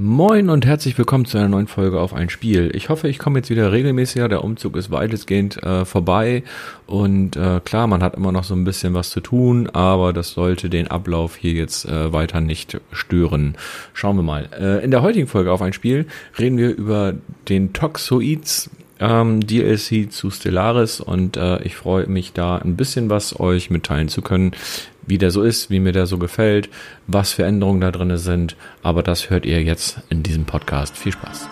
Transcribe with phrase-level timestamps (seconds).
[0.00, 2.70] Moin und herzlich willkommen zu einer neuen Folge auf ein Spiel.
[2.72, 4.28] Ich hoffe, ich komme jetzt wieder regelmäßiger.
[4.28, 6.44] Der Umzug ist weitestgehend äh, vorbei
[6.86, 10.30] und äh, klar, man hat immer noch so ein bisschen was zu tun, aber das
[10.30, 13.56] sollte den Ablauf hier jetzt äh, weiter nicht stören.
[13.92, 14.48] Schauen wir mal.
[14.56, 16.06] Äh, in der heutigen Folge auf ein Spiel
[16.38, 17.14] reden wir über
[17.48, 18.70] den Toxoids
[19.00, 24.08] ähm, DLC zu Stellaris und äh, ich freue mich da ein bisschen was euch mitteilen
[24.08, 24.52] zu können,
[25.08, 26.68] wie der so ist, wie mir der so gefällt,
[27.06, 28.56] was für Änderungen da drin sind.
[28.82, 30.96] Aber das hört ihr jetzt in diesem Podcast.
[30.96, 31.48] Viel Spaß.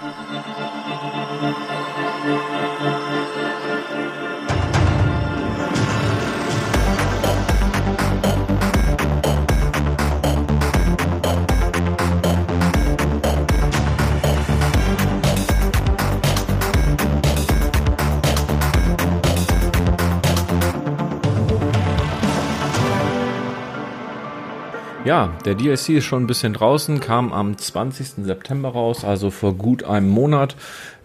[25.06, 28.24] Ja, der DLC ist schon ein bisschen draußen, kam am 20.
[28.24, 30.56] September raus, also vor gut einem Monat.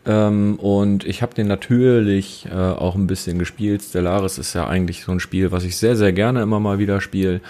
[0.08, 3.84] Ähm, und ich habe den natürlich äh, auch ein bisschen gespielt.
[3.84, 7.00] Stellaris ist ja eigentlich so ein Spiel, was ich sehr, sehr gerne immer mal wieder
[7.00, 7.42] spiele.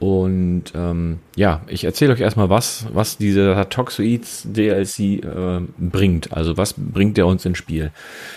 [0.00, 6.32] Und ähm, ja, ich erzähle euch erstmal, was, was dieser Toxoids DLC äh, bringt.
[6.32, 7.90] Also was bringt der uns ins Spiel?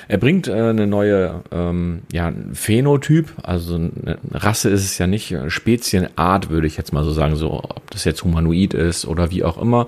[0.07, 5.35] Er bringt äh, eine neue ähm, ja, Phänotyp, also eine Rasse ist es ja nicht,
[5.47, 9.43] Spezienart würde ich jetzt mal so sagen, so ob das jetzt humanoid ist oder wie
[9.43, 9.87] auch immer.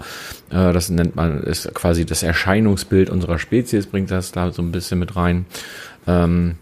[0.49, 4.71] Äh, das nennt man, ist quasi das Erscheinungsbild unserer Spezies, bringt das da so ein
[4.71, 5.45] bisschen mit rein.
[6.07, 6.55] Ähm,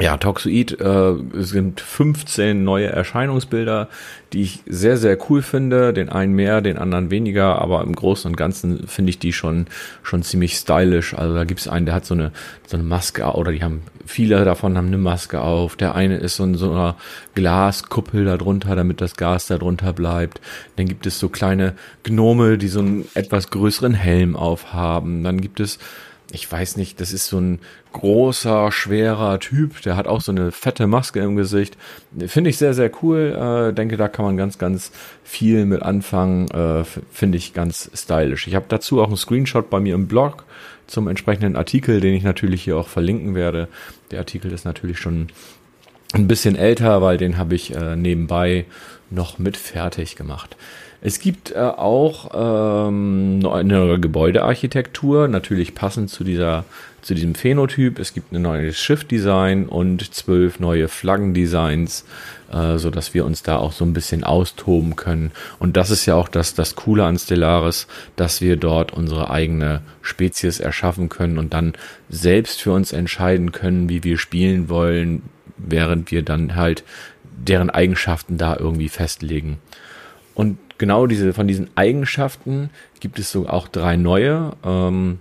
[0.00, 3.88] ja, Toxoid äh, sind 15 neue Erscheinungsbilder,
[4.32, 5.92] die ich sehr, sehr cool finde.
[5.92, 9.66] Den einen mehr, den anderen weniger, aber im Großen und Ganzen finde ich die schon,
[10.02, 11.14] schon ziemlich stylisch.
[11.14, 12.32] Also da gibt es einen, der hat so eine,
[12.66, 15.76] so eine Maske, oder die haben, viele davon haben eine Maske auf.
[15.76, 16.96] Der eine ist so in so einer
[17.34, 20.40] Glaskuppel darunter, damit das Gas darunter bleibt.
[20.76, 25.24] Dann gibt es so kleine Gnome, die so einen etwas größeren Helm aufhaben.
[25.24, 25.78] Dann gibt es
[26.32, 27.58] ich weiß nicht, das ist so ein
[27.92, 31.76] großer, schwerer Typ, der hat auch so eine fette Maske im Gesicht.
[32.26, 33.70] Finde ich sehr, sehr cool.
[33.70, 34.92] Äh, denke, da kann man ganz, ganz
[35.24, 36.48] viel mit anfangen.
[36.50, 38.46] Äh, Finde ich ganz stylisch.
[38.46, 40.44] Ich habe dazu auch einen Screenshot bei mir im Blog
[40.86, 43.68] zum entsprechenden Artikel, den ich natürlich hier auch verlinken werde.
[44.10, 45.28] Der Artikel ist natürlich schon
[46.12, 48.66] ein bisschen älter, weil den habe ich äh, nebenbei
[49.10, 50.56] noch mit fertig gemacht.
[51.02, 56.64] Es gibt äh, auch ähm, eine Gebäudearchitektur, natürlich passend zu dieser
[57.00, 57.98] zu diesem Phänotyp.
[57.98, 62.04] Es gibt ein neues Schiffdesign und zwölf neue Flaggendesigns,
[62.52, 65.32] äh, so dass wir uns da auch so ein bisschen austoben können.
[65.58, 69.80] Und das ist ja auch das das Coole an Stellaris, dass wir dort unsere eigene
[70.02, 71.72] Spezies erschaffen können und dann
[72.10, 75.22] selbst für uns entscheiden können, wie wir spielen wollen,
[75.56, 76.84] während wir dann halt
[77.24, 79.58] deren Eigenschaften da irgendwie festlegen.
[80.34, 85.20] Und genau diese, von diesen Eigenschaften gibt es so auch drei neue, ähm,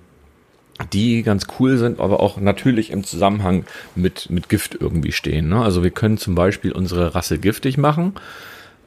[0.93, 3.65] die ganz cool sind, aber auch natürlich im Zusammenhang
[3.95, 5.49] mit, mit Gift irgendwie stehen.
[5.49, 5.61] Ne?
[5.61, 8.13] Also wir können zum Beispiel unsere Rasse giftig machen,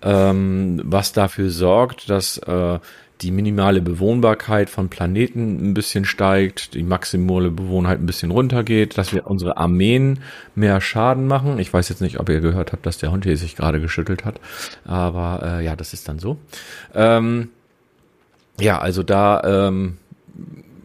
[0.03, 2.79] ähm, was dafür sorgt, dass äh,
[3.23, 9.13] die minimale Bewohnbarkeit von Planeten ein bisschen steigt, die maximale Bewohnheit ein bisschen runtergeht, dass
[9.13, 10.21] wir unsere Armeen
[10.55, 11.59] mehr Schaden machen.
[11.59, 14.25] Ich weiß jetzt nicht, ob ihr gehört habt, dass der Hund hier sich gerade geschüttelt
[14.25, 14.41] hat,
[14.85, 16.39] aber äh, ja, das ist dann so.
[16.95, 17.51] Ähm,
[18.61, 19.97] ja, also da ähm,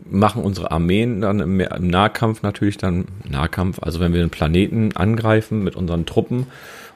[0.10, 4.96] machen unsere Armeen dann im, im Nahkampf natürlich dann Nahkampf, also wenn wir einen Planeten
[4.96, 6.48] angreifen mit unseren Truppen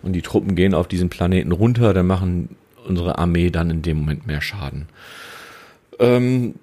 [0.01, 2.55] und die Truppen gehen auf diesen Planeten runter, dann machen
[2.87, 4.87] unsere Armee dann in dem Moment mehr Schaden.
[6.01, 6.55] Ähm,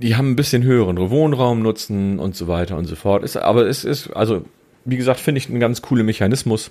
[0.00, 3.24] die haben ein bisschen höheren Wohnraumnutzen und so weiter und so fort.
[3.24, 4.44] Ist, aber es ist, also,
[4.84, 6.70] wie gesagt, finde ich ein ganz cooler Mechanismus,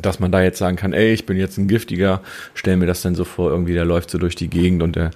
[0.00, 2.20] dass man da jetzt sagen kann, ey, ich bin jetzt ein Giftiger,
[2.54, 5.10] stell mir das dann so vor, irgendwie der läuft so durch die Gegend und der,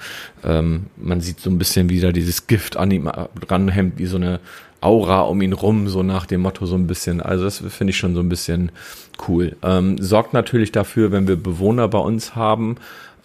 [0.44, 3.10] ähm, man sieht so ein bisschen wieder dieses Gift an ihm
[3.48, 4.40] ranhemmt, wie so eine
[4.80, 7.22] Aura um ihn rum, so nach dem Motto so ein bisschen.
[7.22, 8.70] Also das finde ich schon so ein bisschen
[9.26, 9.56] cool.
[9.62, 12.76] Ähm, sorgt natürlich dafür, wenn wir Bewohner bei uns haben,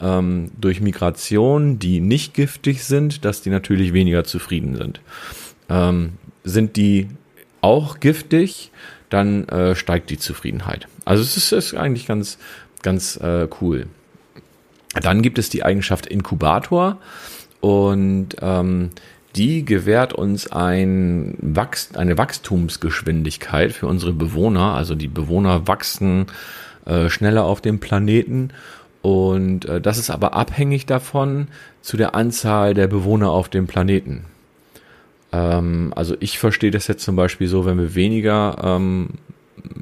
[0.01, 5.01] ähm, durch Migration, die nicht giftig sind, dass die natürlich weniger zufrieden sind.
[5.69, 6.13] Ähm,
[6.43, 7.07] sind die
[7.61, 8.71] auch giftig,
[9.09, 10.87] dann äh, steigt die Zufriedenheit.
[11.05, 12.37] Also es ist, ist eigentlich ganz,
[12.81, 13.87] ganz äh, cool.
[15.01, 16.97] Dann gibt es die Eigenschaft Inkubator
[17.61, 18.89] und ähm,
[19.35, 24.73] die gewährt uns ein Wachs eine Wachstumsgeschwindigkeit für unsere Bewohner.
[24.73, 26.27] Also die Bewohner wachsen
[26.85, 28.49] äh, schneller auf dem Planeten
[29.01, 31.47] und äh, das ist aber abhängig davon
[31.81, 34.25] zu der Anzahl der Bewohner auf dem Planeten.
[35.31, 39.09] Ähm, also ich verstehe das jetzt zum Beispiel so, wenn wir weniger ähm,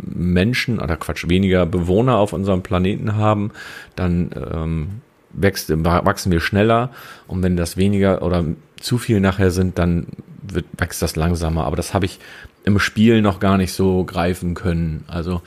[0.03, 3.51] Menschen oder Quatsch, weniger Bewohner auf unserem Planeten haben,
[3.95, 4.87] dann ähm,
[5.31, 6.91] wächst, wachsen wir schneller
[7.27, 8.43] und wenn das weniger oder
[8.79, 10.07] zu viel nachher sind, dann
[10.41, 11.65] wird, wächst das langsamer.
[11.65, 12.19] Aber das habe ich
[12.63, 15.05] im Spiel noch gar nicht so greifen können.
[15.07, 15.41] Also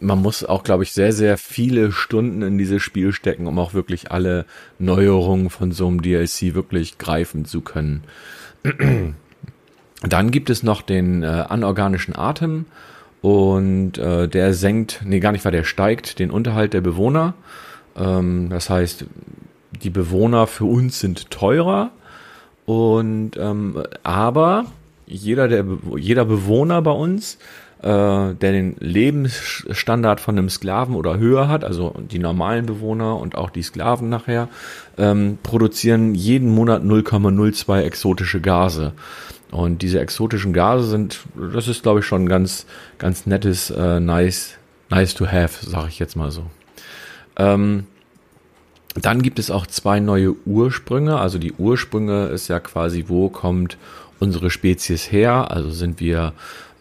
[0.00, 3.74] man muss auch, glaube ich, sehr, sehr viele Stunden in dieses Spiel stecken, um auch
[3.74, 4.44] wirklich alle
[4.78, 8.04] Neuerungen von so einem DLC wirklich greifen zu können.
[10.02, 12.66] Dann gibt es noch den äh, anorganischen Atem
[13.20, 17.34] und äh, der senkt, nee, gar nicht, weil der steigt den Unterhalt der Bewohner.
[17.96, 19.06] Ähm, das heißt,
[19.82, 21.90] die Bewohner für uns sind teurer
[22.64, 24.66] und ähm, aber
[25.06, 25.64] jeder der
[25.96, 27.38] jeder Bewohner bei uns
[27.86, 33.50] der den Lebensstandard von einem Sklaven oder höher hat, also die normalen Bewohner und auch
[33.50, 34.48] die Sklaven nachher,
[34.96, 38.92] ähm, produzieren jeden Monat 0,02 exotische Gase.
[39.50, 41.20] Und diese exotischen Gase sind,
[41.52, 42.66] das ist glaube ich schon ganz,
[42.98, 44.56] ganz nettes, äh, nice,
[44.90, 46.44] nice to have, sage ich jetzt mal so.
[47.36, 47.86] Ähm,
[48.94, 51.18] dann gibt es auch zwei neue Ursprünge.
[51.18, 53.78] Also die Ursprünge ist ja quasi, wo kommt
[54.18, 55.50] unsere Spezies her?
[55.50, 56.32] Also sind wir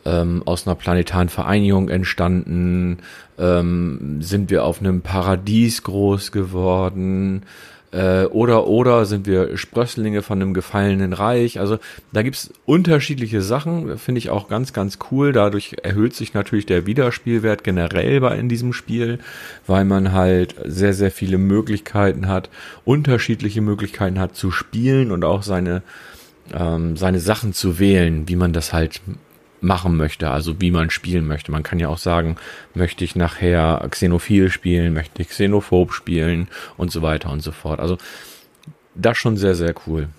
[0.07, 2.99] ähm, aus einer planetaren Vereinigung entstanden?
[3.37, 7.43] Ähm, sind wir auf einem Paradies groß geworden?
[7.91, 11.59] Äh, oder oder sind wir Sprösslinge von einem gefallenen Reich?
[11.59, 11.79] Also
[12.11, 15.31] da gibt's unterschiedliche Sachen, finde ich auch ganz, ganz cool.
[15.31, 19.19] Dadurch erhöht sich natürlich der Wiederspielwert generell bei in diesem Spiel,
[19.67, 22.49] weil man halt sehr, sehr viele Möglichkeiten hat,
[22.83, 25.81] unterschiedliche Möglichkeiten hat zu spielen und auch seine
[26.53, 29.01] ähm, seine Sachen zu wählen, wie man das halt
[29.67, 31.51] machen möchte, also wie man spielen möchte.
[31.51, 32.37] Man kann ja auch sagen,
[32.73, 36.47] möchte ich nachher Xenophil spielen, möchte ich Xenophob spielen
[36.77, 37.79] und so weiter und so fort.
[37.79, 37.97] Also
[38.95, 40.09] das schon sehr, sehr cool.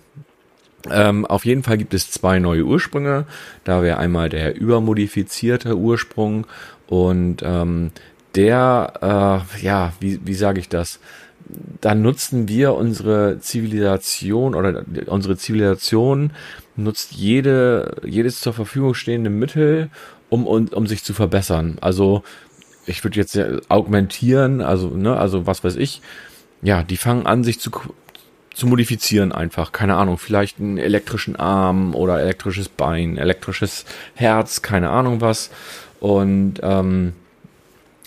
[0.90, 3.26] Ähm, auf jeden Fall gibt es zwei neue Ursprünge.
[3.64, 6.46] Da wäre einmal der übermodifizierte Ursprung
[6.86, 7.90] und ähm,
[8.36, 11.00] der, äh, ja, wie, wie sage ich das?
[11.80, 16.32] dann nutzen wir unsere Zivilisation oder unsere Zivilisation
[16.78, 19.90] nutzt jede, jedes zur Verfügung stehende Mittel,
[20.28, 21.78] um, um, um sich zu verbessern.
[21.80, 22.22] Also
[22.86, 23.38] ich würde jetzt
[23.68, 26.00] augmentieren, also, ne, also was weiß ich,
[26.62, 27.70] ja, die fangen an, sich zu,
[28.54, 29.72] zu modifizieren einfach.
[29.72, 33.84] Keine Ahnung, vielleicht einen elektrischen Arm oder elektrisches Bein, elektrisches
[34.14, 35.50] Herz, keine Ahnung was.
[36.00, 37.12] Und ähm,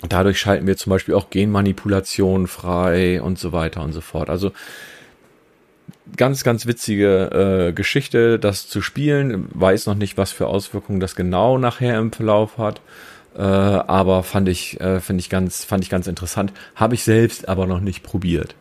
[0.07, 4.29] Dadurch schalten wir zum Beispiel auch Genmanipulation frei und so weiter und so fort.
[4.29, 4.51] Also
[6.17, 9.47] ganz, ganz witzige äh, Geschichte, das zu spielen.
[9.53, 12.81] Weiß noch nicht, was für Auswirkungen das genau nachher im Verlauf hat.
[13.35, 16.51] Äh, aber fand ich, äh, finde ich ganz, fand ich ganz interessant.
[16.75, 18.55] Habe ich selbst aber noch nicht probiert.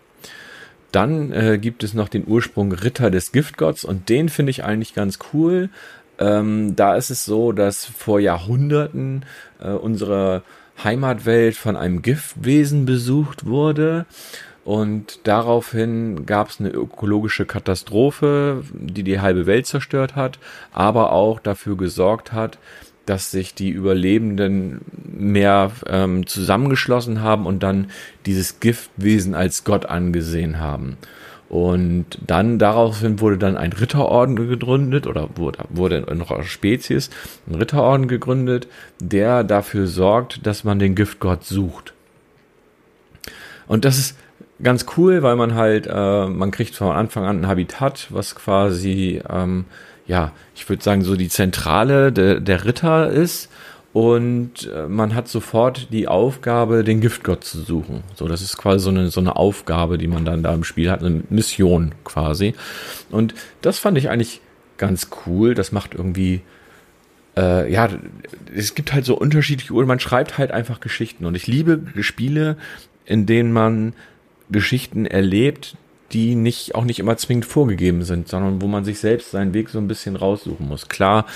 [0.93, 4.95] Dann äh, gibt es noch den Ursprung Ritter des Giftgotts und den finde ich eigentlich
[4.95, 5.71] ganz cool.
[6.19, 9.25] Ähm, da ist es so, dass vor Jahrhunderten
[9.61, 10.43] äh, unsere
[10.83, 14.07] Heimatwelt von einem Giftwesen besucht wurde.
[14.65, 20.39] Und daraufhin gab es eine ökologische Katastrophe, die die halbe Welt zerstört hat,
[20.73, 22.59] aber auch dafür gesorgt hat,
[23.07, 27.91] dass sich die Überlebenden mehr ähm, zusammengeschlossen haben und dann
[28.27, 30.97] dieses Giftwesen als Gott angesehen haben.
[31.49, 37.11] Und dann daraufhin wurde dann ein Ritterorden gegründet oder wurde, wurde in unserer Spezies
[37.49, 38.69] ein Ritterorden gegründet,
[39.01, 41.93] der dafür sorgt, dass man den Giftgott sucht.
[43.67, 44.17] Und das ist
[44.63, 49.23] ganz cool, weil man halt, äh, man kriegt von Anfang an ein Habitat, was quasi,
[49.29, 49.65] ähm,
[50.07, 53.51] ja, ich würde sagen, so die Zentrale de, der Ritter ist
[53.93, 58.05] und äh, man hat sofort die Aufgabe, den Giftgott zu suchen.
[58.15, 60.91] So, das ist quasi so eine, so eine Aufgabe, die man dann da im Spiel
[60.91, 62.55] hat, eine Mission quasi.
[63.11, 64.41] Und das fand ich eigentlich
[64.79, 65.55] ganz cool.
[65.55, 66.43] Das macht irgendwie,
[67.37, 67.89] äh, ja,
[68.55, 69.89] es gibt halt so unterschiedliche Uhren.
[69.89, 71.27] Man schreibt halt einfach Geschichten.
[71.27, 72.57] Und ich liebe Spiele,
[73.07, 73.95] in denen man
[74.51, 75.77] Geschichten erlebt,
[76.13, 79.69] die nicht auch nicht immer zwingend vorgegeben sind, sondern wo man sich selbst seinen Weg
[79.69, 80.89] so ein bisschen raussuchen muss.
[80.89, 81.27] Klar,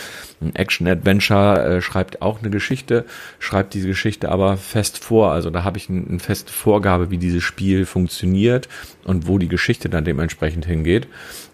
[0.40, 3.04] ein Action-Adventure äh, schreibt auch eine Geschichte,
[3.38, 5.30] schreibt diese Geschichte aber fest vor.
[5.30, 8.68] Also da habe ich ein, eine feste Vorgabe, wie dieses Spiel funktioniert
[9.04, 11.06] und wo die Geschichte dann dementsprechend hingeht.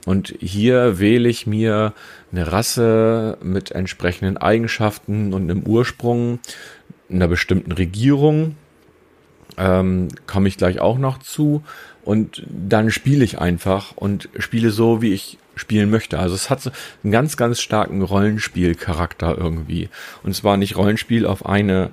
[0.06, 1.92] Und hier wähle ich mir
[2.32, 6.38] eine Rasse mit entsprechenden Eigenschaften und einem Ursprung
[7.10, 8.56] einer bestimmten Regierung.
[9.56, 11.62] Ähm, komme ich gleich auch noch zu
[12.02, 16.18] und dann spiele ich einfach und spiele so, wie ich spielen möchte.
[16.18, 16.70] Also es hat so
[17.04, 19.88] einen ganz, ganz starken Rollenspielcharakter irgendwie.
[20.22, 21.90] Und zwar nicht Rollenspiel auf eine,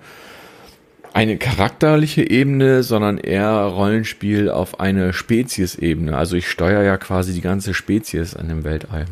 [1.14, 6.18] eine charakterliche Ebene, sondern eher Rollenspiel auf eine Speziesebene.
[6.18, 9.06] Also ich steuere ja quasi die ganze Spezies an dem Weltall.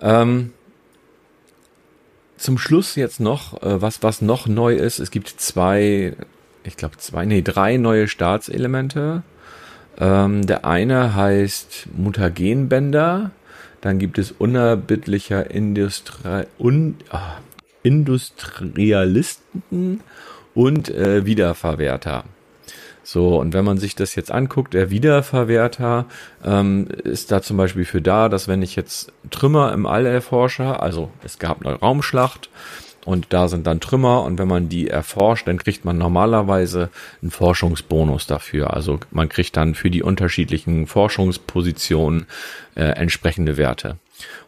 [0.00, 0.52] Ähm,
[2.36, 5.00] zum Schluss jetzt noch, äh, was, was noch neu ist.
[5.00, 6.14] Es gibt zwei
[6.64, 9.22] ich glaube, zwei, nee, drei neue Staatselemente.
[9.98, 13.30] Ähm, der eine heißt Mutagenbänder.
[13.80, 17.36] Dann gibt es unerbittlicher Industri un ah,
[17.82, 20.00] Industrialisten
[20.54, 22.24] und äh, Wiederverwerter.
[23.02, 26.06] So, und wenn man sich das jetzt anguckt, der Wiederverwerter
[26.42, 30.80] ähm, ist da zum Beispiel für da, dass wenn ich jetzt Trümmer im All erforsche,
[30.80, 32.48] also es gab eine Raumschlacht
[33.04, 37.30] und da sind dann Trümmer und wenn man die erforscht, dann kriegt man normalerweise einen
[37.30, 38.74] Forschungsbonus dafür.
[38.74, 42.26] Also man kriegt dann für die unterschiedlichen Forschungspositionen
[42.74, 43.98] äh, entsprechende Werte.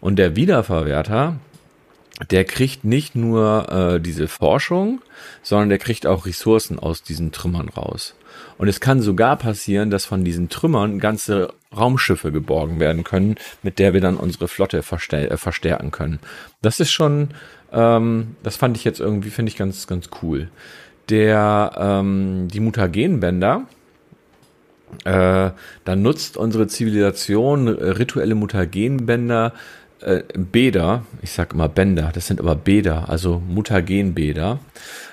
[0.01, 1.37] Und der Wiederverwerter,
[2.31, 5.03] der kriegt nicht nur äh, diese Forschung,
[5.43, 8.15] sondern der kriegt auch Ressourcen aus diesen Trümmern raus.
[8.59, 13.79] Und es kann sogar passieren, dass von diesen Trümmern ganze Raumschiffe geborgen werden können, mit
[13.79, 16.21] der wir dann unsere Flotte äh, verstärken können.
[16.63, 17.31] Das ist schon,
[17.77, 20.49] ähm, das fand ich jetzt irgendwie, finde ich ganz, ganz cool.
[21.11, 23.67] Der, ähm, die Mutagenbänder,
[25.05, 25.51] äh,
[25.85, 29.53] dann nutzt unsere Zivilisation rituelle Mutagenbänder,
[30.01, 34.59] äh, Bäder, ich sag immer Bänder, das sind aber Bäder, also Mutagenbäder,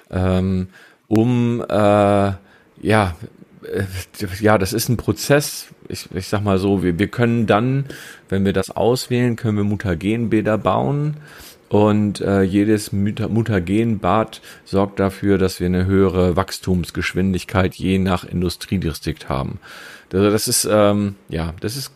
[0.09, 0.69] ähm,
[1.07, 2.39] um äh, ja,
[2.81, 3.83] äh,
[4.39, 5.67] ja, das ist ein Prozess.
[5.89, 7.85] Ich, ich sag mal so, wir, wir können dann,
[8.29, 11.17] wenn wir das auswählen, können wir Mutagenbäder bauen.
[11.69, 19.59] Und äh, jedes Mutagenbad sorgt dafür, dass wir eine höhere Wachstumsgeschwindigkeit je nach Industriedistrikt haben.
[20.11, 21.91] Also das ist, ähm, ja, das ist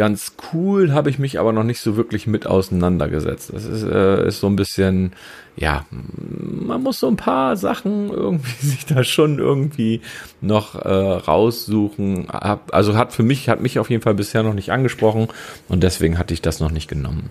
[0.00, 3.52] ganz cool, habe ich mich aber noch nicht so wirklich mit auseinandergesetzt.
[3.52, 5.12] Das ist, äh, ist so ein bisschen,
[5.56, 10.00] ja, man muss so ein paar Sachen irgendwie sich da schon irgendwie
[10.40, 12.28] noch äh, raussuchen.
[12.30, 15.28] Hab, also hat für mich, hat mich auf jeden Fall bisher noch nicht angesprochen
[15.68, 17.28] und deswegen hatte ich das noch nicht genommen.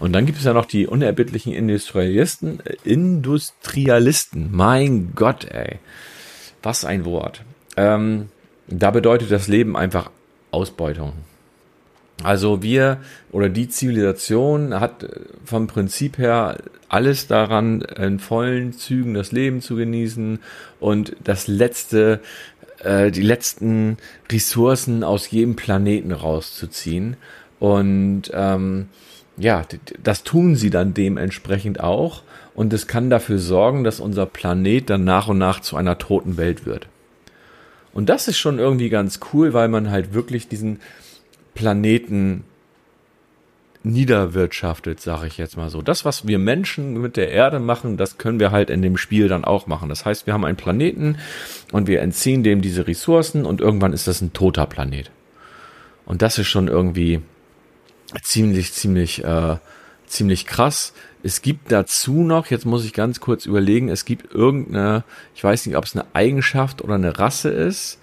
[0.00, 4.48] Und dann gibt es ja noch die unerbittlichen Industrialisten, äh, Industrialisten.
[4.50, 5.78] Mein Gott, ey.
[6.64, 7.44] Was ein Wort.
[7.76, 8.26] Ähm,
[8.66, 10.10] da bedeutet das Leben einfach
[10.50, 11.12] Ausbeutung.
[12.22, 12.98] Also wir
[13.30, 15.06] oder die Zivilisation hat
[15.44, 16.58] vom Prinzip her
[16.88, 20.40] alles daran, in vollen Zügen das Leben zu genießen
[20.80, 22.20] und das letzte,
[22.82, 23.98] äh, die letzten
[24.30, 27.16] Ressourcen aus jedem Planeten rauszuziehen.
[27.60, 28.88] Und ähm,
[29.36, 29.64] ja,
[30.02, 32.22] das tun sie dann dementsprechend auch.
[32.54, 36.36] Und es kann dafür sorgen, dass unser Planet dann nach und nach zu einer toten
[36.36, 36.88] Welt wird.
[37.92, 40.80] Und das ist schon irgendwie ganz cool, weil man halt wirklich diesen
[41.58, 42.44] Planeten
[43.82, 45.82] niederwirtschaftet, sage ich jetzt mal so.
[45.82, 49.26] Das, was wir Menschen mit der Erde machen, das können wir halt in dem Spiel
[49.26, 49.88] dann auch machen.
[49.88, 51.18] Das heißt, wir haben einen Planeten
[51.72, 55.10] und wir entziehen dem diese Ressourcen und irgendwann ist das ein toter Planet.
[56.06, 57.22] Und das ist schon irgendwie
[58.22, 59.56] ziemlich, ziemlich, äh,
[60.06, 60.92] ziemlich krass.
[61.24, 65.02] Es gibt dazu noch, jetzt muss ich ganz kurz überlegen, es gibt irgendeine,
[65.34, 67.98] ich weiß nicht, ob es eine Eigenschaft oder eine Rasse ist,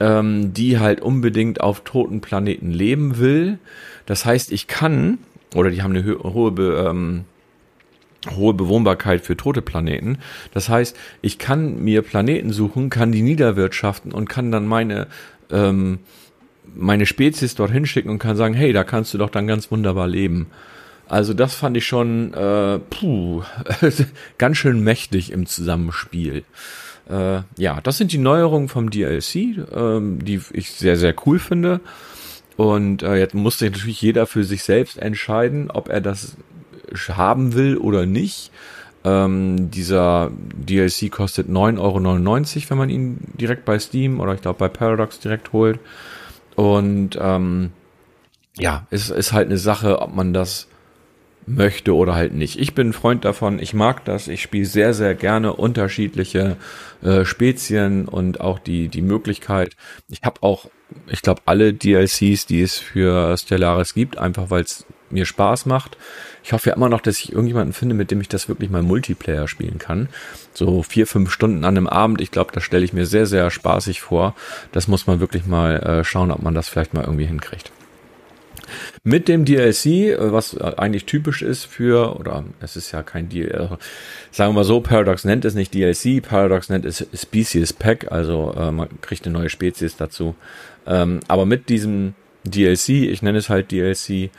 [0.00, 3.58] ähm, die halt unbedingt auf toten Planeten leben will.
[4.06, 5.18] Das heißt, ich kann,
[5.54, 7.24] oder die haben eine hohe, Be ähm,
[8.34, 10.18] hohe Bewohnbarkeit für tote Planeten.
[10.52, 15.06] Das heißt, ich kann mir Planeten suchen, kann die niederwirtschaften und kann dann meine
[15.50, 16.00] ähm,
[16.74, 20.06] meine Spezies dorthin schicken und kann sagen, hey, da kannst du doch dann ganz wunderbar
[20.06, 20.46] leben.
[21.08, 23.42] Also das fand ich schon äh, puh,
[24.38, 26.44] ganz schön mächtig im Zusammenspiel.
[27.10, 29.34] Äh, ja, das sind die Neuerungen vom DLC,
[29.74, 31.80] ähm, die ich sehr, sehr cool finde.
[32.56, 36.36] Und äh, jetzt musste natürlich jeder für sich selbst entscheiden, ob er das
[37.08, 38.50] haben will oder nicht.
[39.02, 44.58] Ähm, dieser DLC kostet 9,99 Euro, wenn man ihn direkt bei Steam oder ich glaube
[44.58, 45.78] bei Paradox direkt holt.
[46.54, 47.70] Und ähm,
[48.58, 50.68] ja, es ist halt eine Sache, ob man das
[51.46, 52.58] möchte oder halt nicht.
[52.58, 56.56] Ich bin ein Freund davon, ich mag das, ich spiele sehr, sehr gerne unterschiedliche
[57.02, 59.76] äh, Spezien und auch die, die Möglichkeit.
[60.08, 60.70] Ich habe auch,
[61.08, 65.96] ich glaube, alle DLCs, die es für Stellaris gibt, einfach weil es mir Spaß macht.
[66.44, 68.82] Ich hoffe ja immer noch, dass ich irgendjemanden finde, mit dem ich das wirklich mal
[68.82, 70.08] Multiplayer spielen kann.
[70.54, 72.20] So vier, fünf Stunden an einem Abend.
[72.20, 74.34] Ich glaube, das stelle ich mir sehr, sehr spaßig vor.
[74.72, 77.72] Das muss man wirklich mal äh, schauen, ob man das vielleicht mal irgendwie hinkriegt.
[79.04, 83.68] Mit dem DLC, was eigentlich typisch ist für, oder es ist ja kein DLC, äh,
[84.30, 88.54] sagen wir mal so, Paradox nennt es nicht DLC, Paradox nennt es Species Pack, also
[88.56, 90.34] äh, man kriegt eine neue Spezies dazu.
[90.86, 94.30] Ähm, aber mit diesem DLC, ich nenne es halt DLC,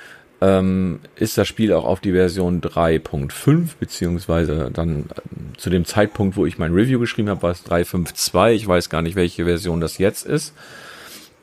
[0.42, 6.36] ähm, ist das Spiel auch auf die Version 3.5, beziehungsweise dann äh, zu dem Zeitpunkt,
[6.36, 8.54] wo ich mein Review geschrieben habe, war es 3.5.2.
[8.54, 10.54] Ich weiß gar nicht, welche Version das jetzt ist.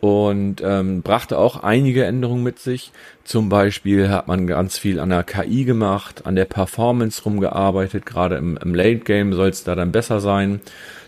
[0.00, 2.92] Und ähm, brachte auch einige Änderungen mit sich.
[3.24, 8.36] Zum Beispiel hat man ganz viel an der KI gemacht, an der Performance rumgearbeitet, gerade
[8.36, 10.60] im, im Late Game soll es da dann besser sein.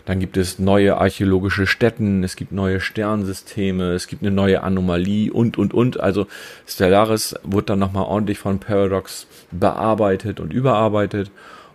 [0.05, 5.31] Dann gibt es neue archäologische Stätten, es gibt neue Sternsysteme, es gibt eine neue Anomalie
[5.31, 5.99] und, und, und.
[5.99, 6.27] Also
[6.67, 11.31] Stellaris wurde dann nochmal ordentlich von Paradox bearbeitet und überarbeitet.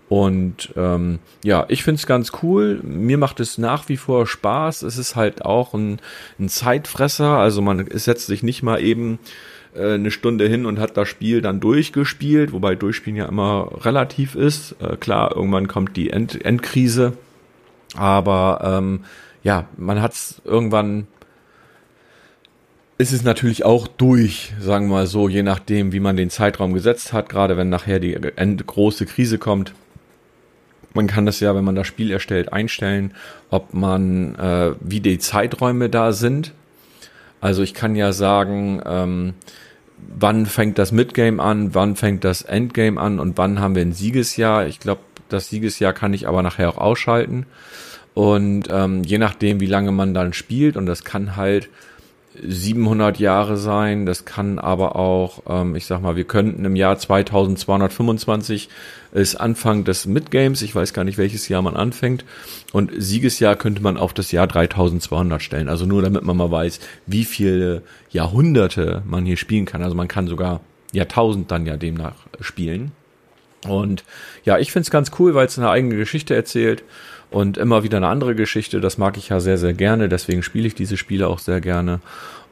[0.09, 2.81] Und ähm, ja, ich find's ganz cool.
[2.83, 4.83] Mir macht es nach wie vor Spaß.
[4.83, 5.99] Es ist halt auch ein,
[6.39, 7.39] ein Zeitfresser.
[7.39, 9.19] Also man setzt sich nicht mal eben
[9.75, 14.37] äh, eine Stunde hin und hat das Spiel dann durchgespielt, wobei Durchspielen ja immer relativ
[14.37, 14.77] ist.
[14.81, 17.15] Äh, klar, irgendwann kommt die End Endkrise.
[17.97, 19.01] Aber ähm,
[19.43, 21.09] ja, man hat's irgendwann
[22.99, 26.73] ist es natürlich auch durch, sagen wir mal so, je nachdem, wie man den Zeitraum
[26.73, 29.75] gesetzt hat, gerade wenn nachher die große Krise kommt,
[30.97, 33.15] man kann das ja, wenn man das Spiel erstellt, einstellen,
[33.51, 36.53] ob man, äh, wie die Zeiträume da sind.
[37.41, 39.35] Also ich kann ja sagen, ähm,
[39.99, 43.93] wann fängt das Midgame an, wann fängt das Endgame an und wann haben wir ein
[43.93, 44.67] Siegesjahr.
[44.67, 47.47] Ich glaube, das Siegesjahr kann ich aber nachher auch ausschalten.
[48.15, 51.69] Und ähm, je nachdem, wie lange man dann spielt, und das kann halt
[52.43, 54.07] 700 Jahre sein.
[54.07, 58.69] Das kann aber auch, ähm, ich sag mal, wir könnten im Jahr 2225
[59.13, 60.63] ist Anfang des Midgames.
[60.63, 62.25] Ich weiß gar nicht, welches Jahr man anfängt.
[62.73, 65.69] Und Siegesjahr könnte man auf das Jahr 3200 stellen.
[65.69, 69.83] Also nur damit man mal weiß, wie viele Jahrhunderte man hier spielen kann.
[69.83, 70.61] Also man kann sogar
[70.93, 72.93] Jahrtausend dann ja demnach spielen.
[73.69, 74.05] Und
[74.45, 76.83] ja, ich find's ganz cool, weil es eine eigene Geschichte erzählt
[77.31, 78.81] und immer wieder eine andere Geschichte.
[78.81, 80.09] Das mag ich ja sehr, sehr gerne.
[80.09, 82.01] Deswegen spiele ich diese Spiele auch sehr gerne.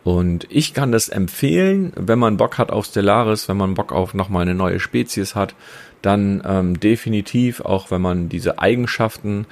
[0.04, 4.12] Und ich kann das empfehlen, wenn man Bock hat auf Stellaris, wenn man Bock auf
[4.12, 5.54] nochmal eine neue Spezies hat,
[6.02, 9.47] dann ähm, definitiv, auch wenn man diese Eigenschaften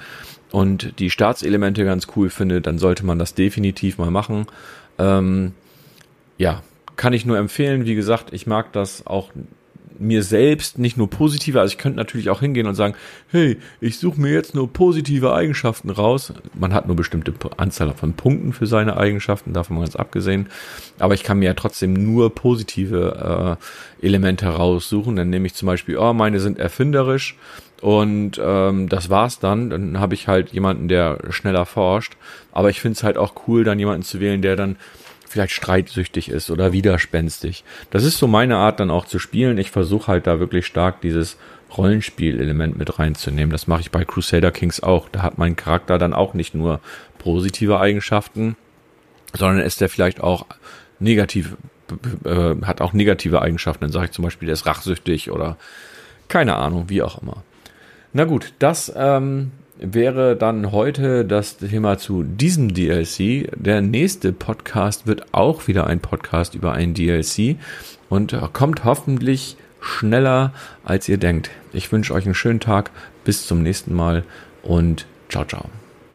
[0.51, 4.45] und die Staatselemente ganz cool findet, dann sollte man das definitiv mal machen.
[4.99, 5.53] Ähm,
[6.37, 6.61] ja,
[6.95, 7.85] kann ich nur empfehlen.
[7.85, 9.31] Wie gesagt, ich mag das auch
[9.99, 12.95] mir selbst nicht nur positive, also ich könnte natürlich auch hingehen und sagen,
[13.29, 16.33] hey, ich suche mir jetzt nur positive Eigenschaften raus.
[16.53, 20.47] Man hat nur bestimmte Anzahl von Punkten für seine Eigenschaften, davon ganz abgesehen.
[20.99, 23.57] Aber ich kann mir ja trotzdem nur positive
[24.01, 25.15] äh, Elemente raussuchen.
[25.15, 27.37] Dann nehme ich zum Beispiel, oh, meine sind erfinderisch
[27.83, 29.69] und ähm, das war's dann.
[29.69, 32.15] Dann habe ich halt jemanden, der schneller forscht.
[32.53, 34.77] Aber ich finde es halt auch cool, dann jemanden zu wählen, der dann
[35.33, 37.63] vielleicht streitsüchtig ist oder widerspenstig.
[37.89, 39.57] Das ist so meine Art dann auch zu spielen.
[39.57, 41.37] Ich versuche halt da wirklich stark dieses
[41.75, 43.51] Rollenspiel-Element mit reinzunehmen.
[43.51, 45.09] Das mache ich bei Crusader Kings auch.
[45.09, 46.79] Da hat mein Charakter dann auch nicht nur
[47.17, 48.55] positive Eigenschaften,
[49.33, 50.45] sondern ist der vielleicht auch
[50.99, 51.57] negativ,
[52.23, 53.85] äh, hat auch negative Eigenschaften.
[53.85, 55.57] Dann sage ich zum Beispiel, der ist rachsüchtig oder
[56.27, 57.43] keine Ahnung, wie auch immer.
[58.13, 59.51] Na gut, das ähm,
[59.83, 63.51] wäre dann heute das Thema zu diesem DLC.
[63.55, 67.57] Der nächste Podcast wird auch wieder ein Podcast über ein DLC
[68.09, 70.53] und kommt hoffentlich schneller,
[70.85, 71.51] als ihr denkt.
[71.73, 72.91] Ich wünsche euch einen schönen Tag.
[73.25, 74.23] Bis zum nächsten Mal
[74.63, 75.82] und ciao, ciao.